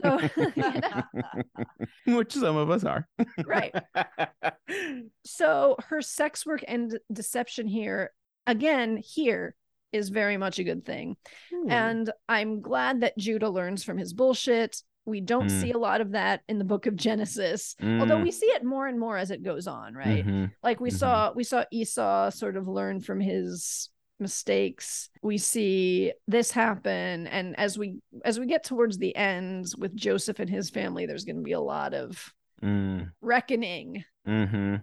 [0.00, 0.20] so,
[2.06, 3.08] which some of us are
[3.44, 3.74] Right.
[5.24, 8.12] so her sex work and deception here
[8.46, 9.54] again here
[9.92, 11.16] is very much a good thing
[11.50, 11.70] Hmm.
[11.70, 15.60] and i'm glad that judah learns from his bullshit we don't Mm.
[15.60, 18.64] see a lot of that in the book of genesis although Mm, we see it
[18.64, 20.50] more and more as it goes on right mhm.
[20.62, 20.98] like we Mhm.
[20.98, 27.58] saw we saw esau sort of learn from his mistakes we see this happen and
[27.58, 31.36] as we as we get towards the ends with joseph and his family there's going
[31.36, 32.32] to be a lot of
[32.62, 34.82] Mm, reckoning mhm.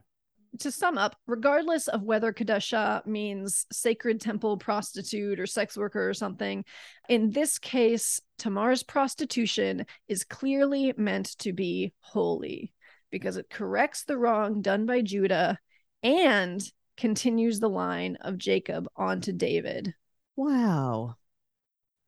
[0.60, 6.14] To sum up, regardless of whether Kadesha means sacred temple prostitute or sex worker or
[6.14, 6.64] something,
[7.10, 12.74] in this case, Tamar's prostitution is clearly meant to be holy
[13.12, 15.60] because it corrects the wrong done by Judah
[16.02, 16.62] and
[16.98, 19.94] continues the line of Jacob onto David.
[20.36, 21.16] wow.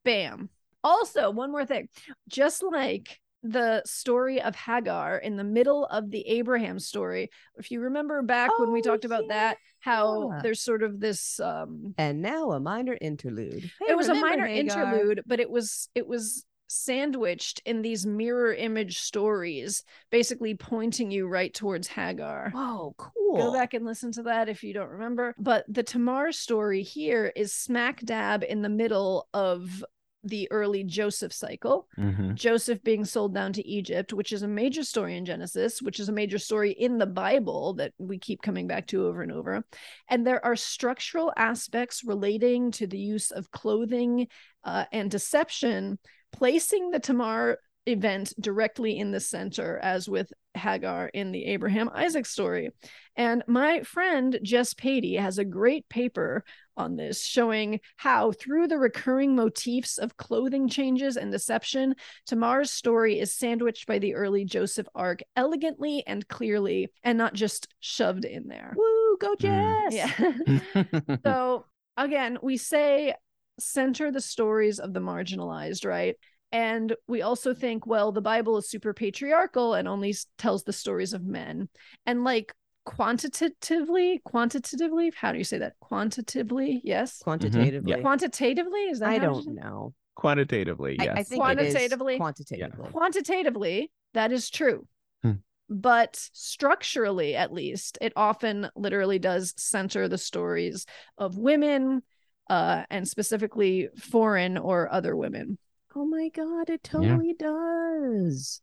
[0.04, 0.50] Bam.
[0.84, 1.90] Also, one more thing.
[2.30, 3.20] Just like
[3.52, 8.58] the story of Hagar in the middle of the Abraham story, if you remember back
[8.60, 10.40] when we Oh, talked about that, how yeah.
[10.42, 13.64] there's sort of this um And now a minor interlude.
[13.80, 14.84] Hey, it was a minor Hagar?
[14.84, 21.28] interlude, but it was it was sandwiched in these mirror image stories, basically pointing you
[21.28, 22.50] right towards Hagar.
[22.54, 23.38] Whoa, cool.
[23.38, 25.36] Go back and listen to that if you don't remember.
[25.38, 29.86] But the Tamar story here is smack dab in the middle of
[30.26, 31.88] the early Joseph cycle.
[31.98, 32.34] Mhm.
[32.34, 36.10] Joseph being sold down to Egypt, which is a major story in Genesis, which is
[36.10, 39.64] a major story in the Bible that we keep coming back to over and over.
[40.10, 44.28] And there are structural aspects relating to the use of clothing
[44.64, 46.00] uh, and deception,
[46.32, 52.26] placing the Tamar event directly in the center, as with Hagar in the Abraham Isaac
[52.26, 52.72] story.
[53.16, 56.44] And my friend Jess Patey has a great paper
[56.78, 61.96] on this showing how, through the recurring motifs of clothing changes and deception,
[62.26, 67.68] Tamar's story is sandwiched by the early Joseph arc elegantly and clearly, and not just
[67.80, 68.74] shoved in there.
[68.76, 69.42] Woo, go hmm.
[69.42, 69.94] Jess.
[69.94, 71.18] Yeah.
[71.26, 71.66] so
[71.98, 73.14] again, we say
[73.60, 76.16] center the stories of the marginalized, right?
[76.56, 81.12] And we also think, well, the Bible is super patriarchal and only tells the stories
[81.12, 81.68] of men.
[82.06, 82.54] And like
[82.86, 85.74] quantitatively, quantitatively, how do you say that?
[85.82, 87.20] Quantitatively, yes.
[87.20, 88.02] Quantitatively.
[88.02, 89.94] Quantitatively, is that I don't say- know.
[90.16, 91.10] Quantitatively, yes.
[91.10, 92.16] I, think it is Quantitatively?
[92.18, 92.90] quantitatively.
[92.92, 94.88] quantitatively that is true
[95.24, 95.34] Hmm.
[95.68, 100.86] but structurally at least it often literally does center the stories
[101.18, 102.02] of women
[102.50, 105.58] uh and specifically foreign or other women
[105.96, 108.62] Oh my god, it totally does.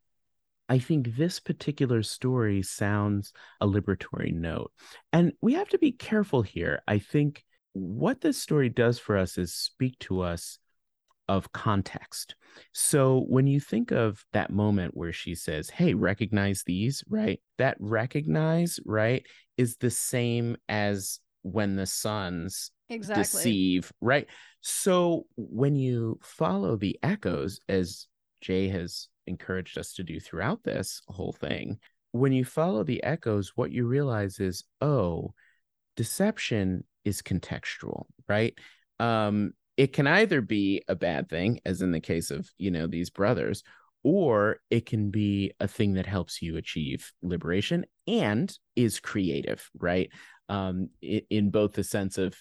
[0.69, 4.71] I think this particular story sounds a liberatory note.
[5.13, 6.83] And we have to be careful here.
[6.87, 10.59] I think what this story does for us is speak to us
[11.29, 12.35] of context.
[12.73, 17.41] So when you think of that moment where she says, Hey, recognize these, right?
[17.59, 19.25] That recognize, right,
[19.57, 23.23] is the same as when the sons Exactly.
[23.23, 24.27] deceive, right?
[24.61, 28.07] So when you follow the echoes, as
[28.41, 31.79] Jay has encouraged us to do throughout this whole thing,
[32.13, 35.33] when you follow the echoes, what you realize is, oh,
[35.97, 38.57] deception is contextual, right?
[39.01, 42.87] Um, it can either be a bad thing, as in the case of, you know,
[42.87, 43.63] these brothers,
[44.05, 50.11] or it can be a thing that helps you achieve liberation and is creative, right?
[50.53, 52.37] Um, in both the sense of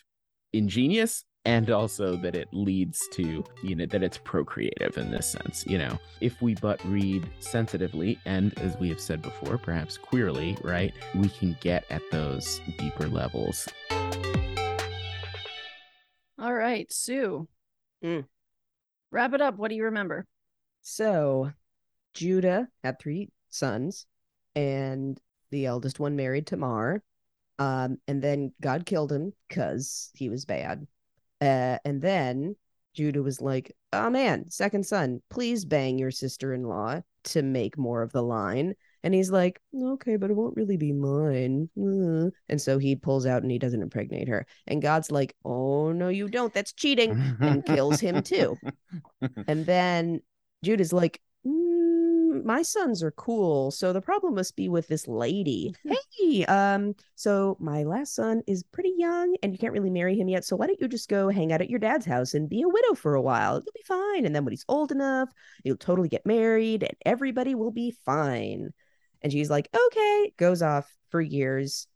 [0.51, 5.65] ingenious and also that it leads to you know that it's procreative in this sense
[5.65, 10.57] you know if we but read sensitively and as we have said before perhaps queerly
[10.61, 13.67] right we can get at those deeper levels
[16.41, 17.47] All right, Sue.
[18.03, 18.25] Mm.
[19.11, 19.57] Wrap it up.
[19.57, 20.25] What do you remember?
[20.81, 21.51] So
[22.15, 24.07] Judah had three sons,
[24.55, 25.21] and
[25.51, 27.03] the eldest one married Tamar.
[27.61, 30.87] Um, and then God killed him because he was bad.
[31.39, 32.55] Uh, and then
[32.95, 37.77] Judah was like, Oh man, second son, please bang your sister in law to make
[37.77, 38.73] more of the line.
[39.03, 41.69] And he's like, Okay, but it won't really be mine.
[41.77, 44.47] Uh." And so he pulls out and he doesn't impregnate her.
[44.65, 46.51] And God's like, Oh, no, you don't.
[46.55, 47.11] That's cheating.
[47.41, 48.57] And kills him too.
[49.47, 50.21] And then
[50.63, 51.21] Judah's like,
[52.41, 53.71] "Mm, my sons are cool.
[53.71, 55.73] So the problem must be with this lady.
[56.19, 60.27] hey, um, so my last son is pretty young and you can't really marry him
[60.27, 60.45] yet.
[60.45, 62.67] So why don't you just go hang out at your dad's house and be a
[62.67, 63.55] widow for a while?
[63.55, 64.25] You'll be fine.
[64.25, 65.29] And then when he's old enough,
[65.63, 68.71] you'll totally get married and everybody will be fine.
[69.21, 71.87] And she's like, okay, goes off for years.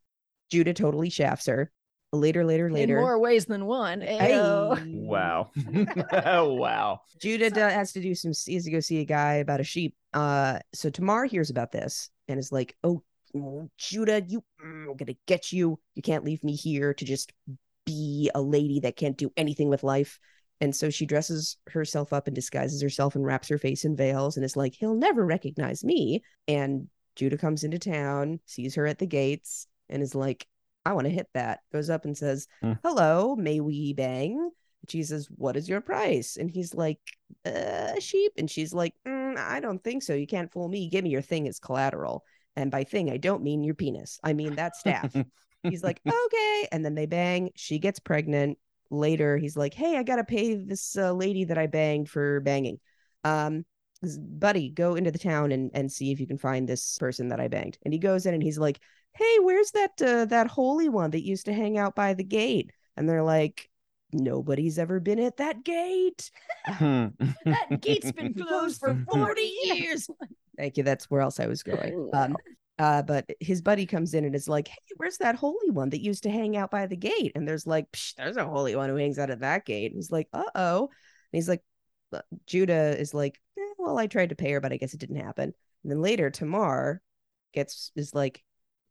[0.49, 1.71] Judah totally shafts her.
[2.15, 2.97] Later, later, later.
[2.97, 4.01] In more ways than one.
[4.01, 4.78] Ayo.
[4.78, 4.91] Hey.
[4.93, 5.51] wow
[6.56, 9.60] wow Judah do- has to do some he has to go see a guy about
[9.60, 9.95] a sheep.
[10.13, 13.04] Uh, so Tamar hears about this and is like, "Oh,
[13.36, 15.80] mm, Judah, you, I'm gonna get you.
[15.95, 17.34] You can't leave me here to just
[17.86, 20.19] be a lady that can't do anything with life."
[20.62, 24.38] And so she dresses herself up and disguises herself and wraps her face in veils
[24.38, 28.99] and is like, "He'll never recognize me." And Judah comes into town, sees her at
[28.99, 30.47] the gates, and is like,
[30.86, 32.74] "I want to hit that." Goes up and says, Hmm.
[32.84, 34.52] "Hello, may we bang?"
[34.89, 36.38] she says, What is your price?
[36.38, 37.00] And he's like,
[37.45, 38.34] uh, A sheep.
[38.38, 40.13] And she's like, "Mm, I don't think so.
[40.13, 40.89] You can't fool me.
[40.89, 42.24] Give me your thing as collateral.
[42.56, 44.19] And by thing, I don't mean your penis.
[44.24, 45.13] I mean that staff.
[45.63, 46.67] he's like, Okay.
[46.71, 47.52] And then they bang.
[47.56, 48.58] She gets pregnant.
[48.91, 52.39] Later, he's like, Hey, I got to pay this uh, lady that I banged for
[52.41, 52.80] banging.
[53.24, 53.65] Um,
[54.04, 57.39] buddy, go into the town and, and see if you can find this person that
[57.39, 57.78] I banged.
[57.84, 58.80] And he goes in and he's like,
[59.15, 62.71] Hey, where's that uh, that holy one that used to hang out by the gate?
[62.97, 63.69] And they're like,
[64.12, 66.32] Nobody's ever been at that gate.
[67.45, 70.10] That gate's been closed for 40 years.
[70.58, 70.84] Thank you.
[70.84, 72.10] That's where else I was going.
[72.13, 72.38] Um,
[72.78, 76.01] uh, but his buddy comes in and is like, "Hey, where's that holy one that
[76.01, 78.89] used to hang out by the gate?" And there's like, Psh, "There's a holy one
[78.89, 81.63] who hangs out at that gate." And he's like, "Uh oh." And he's like,
[82.13, 84.99] uh, Judah is like, eh, "Well, I tried to pay her, but I guess it
[84.99, 87.01] didn't happen." And then later, Tamar
[87.54, 88.43] gets is like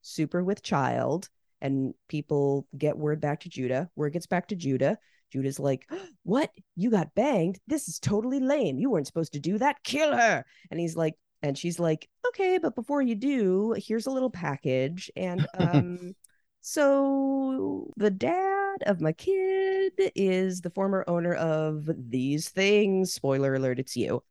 [0.04, 1.28] super with child,
[1.60, 3.90] and people get word back to Judah.
[3.96, 4.98] Word gets back to Judah.
[5.32, 5.90] Judah's like,
[6.22, 6.50] "What?
[6.76, 7.58] You got banged?
[7.66, 8.78] This is totally lame.
[8.78, 9.82] You weren't supposed to do that.
[9.82, 14.10] Kill her." And he's like, and she's like, "Okay, but before you do, here's a
[14.10, 16.14] little package." And um,
[16.60, 23.12] so the dad of my kid is the former owner of these things.
[23.12, 24.22] Spoiler alert: it's you.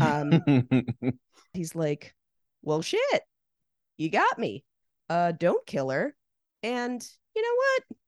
[0.00, 0.42] Um,
[1.54, 2.14] he's like,
[2.62, 3.22] "Well, shit,
[3.96, 4.64] you got me.
[5.08, 6.14] Uh, don't kill her."
[6.62, 7.98] And you know what?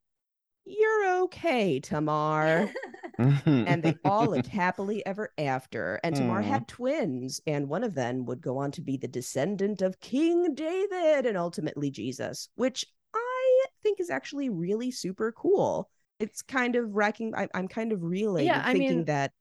[0.70, 2.70] You're okay, Tamar
[3.18, 5.98] and they all lived happily ever after.
[6.04, 6.42] And Tamar Aw.
[6.42, 10.54] had twins, and one of them would go on to be the descendant of King
[10.54, 12.84] David and ultimately Jesus, which
[13.14, 15.88] I think is actually really super cool.
[16.20, 17.34] It's kind of racking.
[17.34, 19.32] I, I'm kind of reeling, Yeah, I thinking mean- that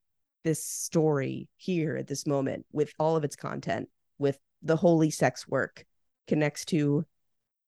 [0.43, 5.45] this story here at this moment, with all of its content, with the holy sex
[5.45, 5.85] work,
[6.27, 7.05] connects to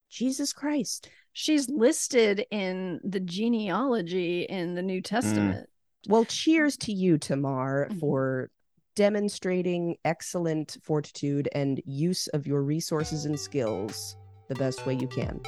[0.10, 1.10] Jesus Christ.
[1.34, 5.70] She's listed in the genealogy in the New Testament.
[6.08, 8.00] Well, cheers to you, Tamar, Mhm.
[8.00, 8.50] for
[8.96, 14.18] demonstrating excellent fortitude and use of your resources and skills
[14.50, 15.40] the best way you can.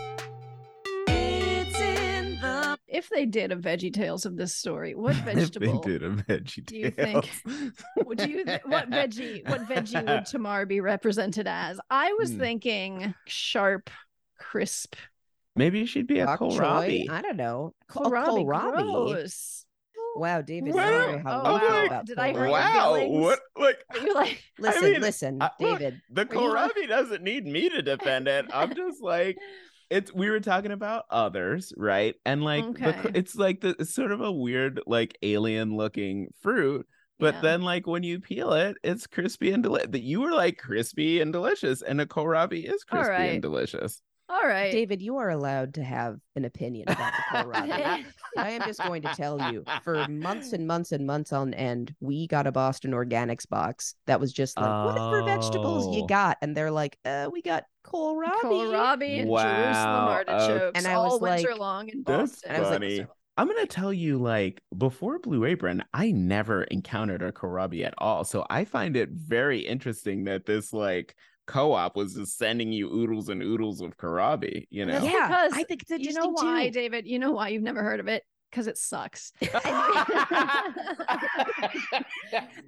[1.08, 5.82] It's in the If they did a Veggie Tales of this story, what If vegetable
[5.82, 7.72] they did a veggie do you think- Tales.
[8.06, 11.80] would you what veggie what veggie would Tamar be represented as?
[11.90, 12.40] I was Hmm.
[12.40, 13.90] thinking sharp,
[14.42, 14.96] crisp
[15.56, 16.58] Maybe she'd be a Bok choy?
[16.58, 17.10] kohlrabi.
[17.10, 17.74] I don't know.
[17.90, 19.14] Ko- Kohlrabi, A kohlrabi.
[19.14, 19.66] gross.
[20.16, 20.82] Wow, David, Wow.
[20.90, 21.86] sorry how Oh, you wow.
[21.86, 25.80] about Did I hurt wow, what like Are you like Listen, mean, listen, I- look,
[25.80, 26.02] David.
[26.10, 28.46] the Are you like- kohlrabi doesn't need me to defend it.
[28.54, 29.38] I'm just like
[29.90, 32.16] it's we were talking about others, right?
[32.26, 36.88] And like the, it's like the it's sort of a weird like alien looking fruit.
[37.20, 37.42] But Yeah.
[37.42, 39.90] then, like when you peel it, it's crispy and delicious.
[39.92, 43.26] That you were like crispy and delicious, and a kohlrabi is crispy right.
[43.34, 44.02] and delicious.
[44.32, 44.72] All right.
[44.72, 48.06] David, you are allowed to have an opinion about the kohlrabi.
[48.38, 51.94] I am just going to tell you, for months and months and months on end,
[52.00, 55.98] we got a Boston Organics box that was just like, whatever vegetables Oh.
[55.98, 58.42] you got, and they're like, uh, we got kohlrabi.
[58.42, 60.32] Kohlrabi and Wow, Jerusalem okay.
[60.34, 62.50] artichokes And I all was winter like, long in That's Boston.
[62.52, 62.98] And I was like, funny.
[63.00, 63.08] so-
[63.38, 68.24] I'm gonna tell you, like before Blue Apron, I never encountered a kohlrabi at all.
[68.24, 71.16] So I find it very interesting that this like
[71.48, 74.68] co-op was just sending you oodles and oodles of kohlrabi.
[74.70, 76.72] You know, Yeah, because I think it's you know why, too.
[76.74, 77.08] David?
[77.08, 78.24] You know why you've never heard of it?
[78.50, 79.32] Because it sucks.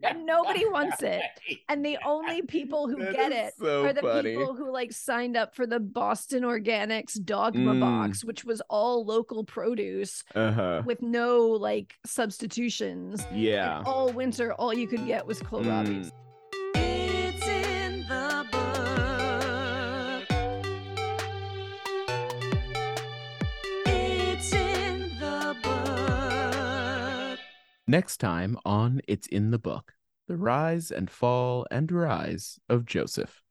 [0.04, 1.22] and nobody wants it.
[1.70, 4.36] And the only people who That get it so are the funny.
[4.36, 7.80] people who like signed up for the Boston Organics Dogma Mm.
[7.80, 10.84] box, which was all local produce Uh-huh.
[10.86, 13.26] with no like substitutions.
[13.34, 13.80] Yeah.
[13.80, 16.06] And all winter, all you could get was kohlrabi.
[16.06, 16.12] Mm.
[27.94, 29.94] Next time on It's in the Book
[30.28, 33.44] The Rise and Fall and Rise of Joseph.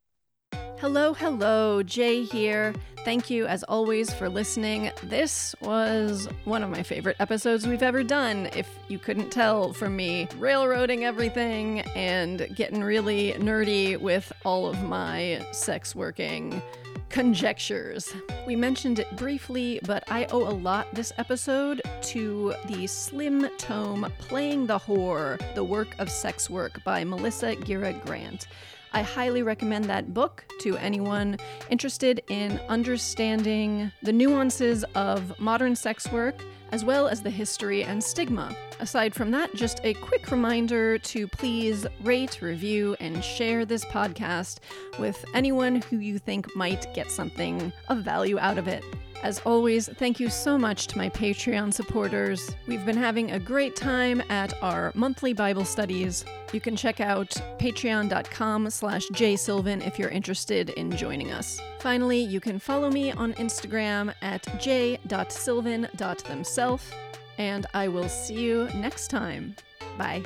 [0.83, 2.73] Hello, hello, Jay here.
[3.05, 4.91] Thank you, as always, for listening.
[5.03, 9.95] This was one of my favorite episodes we've ever done, if you couldn't tell from
[9.95, 16.61] me railroading everything and getting really nerdy with all of my sex working
[17.07, 18.13] conjectures.
[18.45, 24.11] We mentioned it briefly, but I owe a lot this episode to the slim tome
[24.17, 28.47] Playing the Whore, the work of sex work by Melissa Gira Grant.
[28.93, 31.37] I highly recommend that book to anyone
[31.69, 38.03] interested in understanding the nuances of modern sex work, as well as the history and
[38.03, 38.55] stigma.
[38.79, 44.59] Aside from that, just a quick reminder to please rate, review, and share this podcast
[44.99, 48.83] with anyone who you think might get something of value out of it.
[49.23, 52.53] As always, thank you so much to my Patreon supporters.
[52.67, 56.25] We've been having a great time at our monthly Bible studies.
[56.51, 61.61] You can check out patreon.com slash jsylvan if you're interested in joining us.
[61.79, 66.93] Finally, you can follow me on Instagram at j.sylvan.themself,
[67.37, 69.55] and I will see you next time.
[69.97, 70.21] Bye.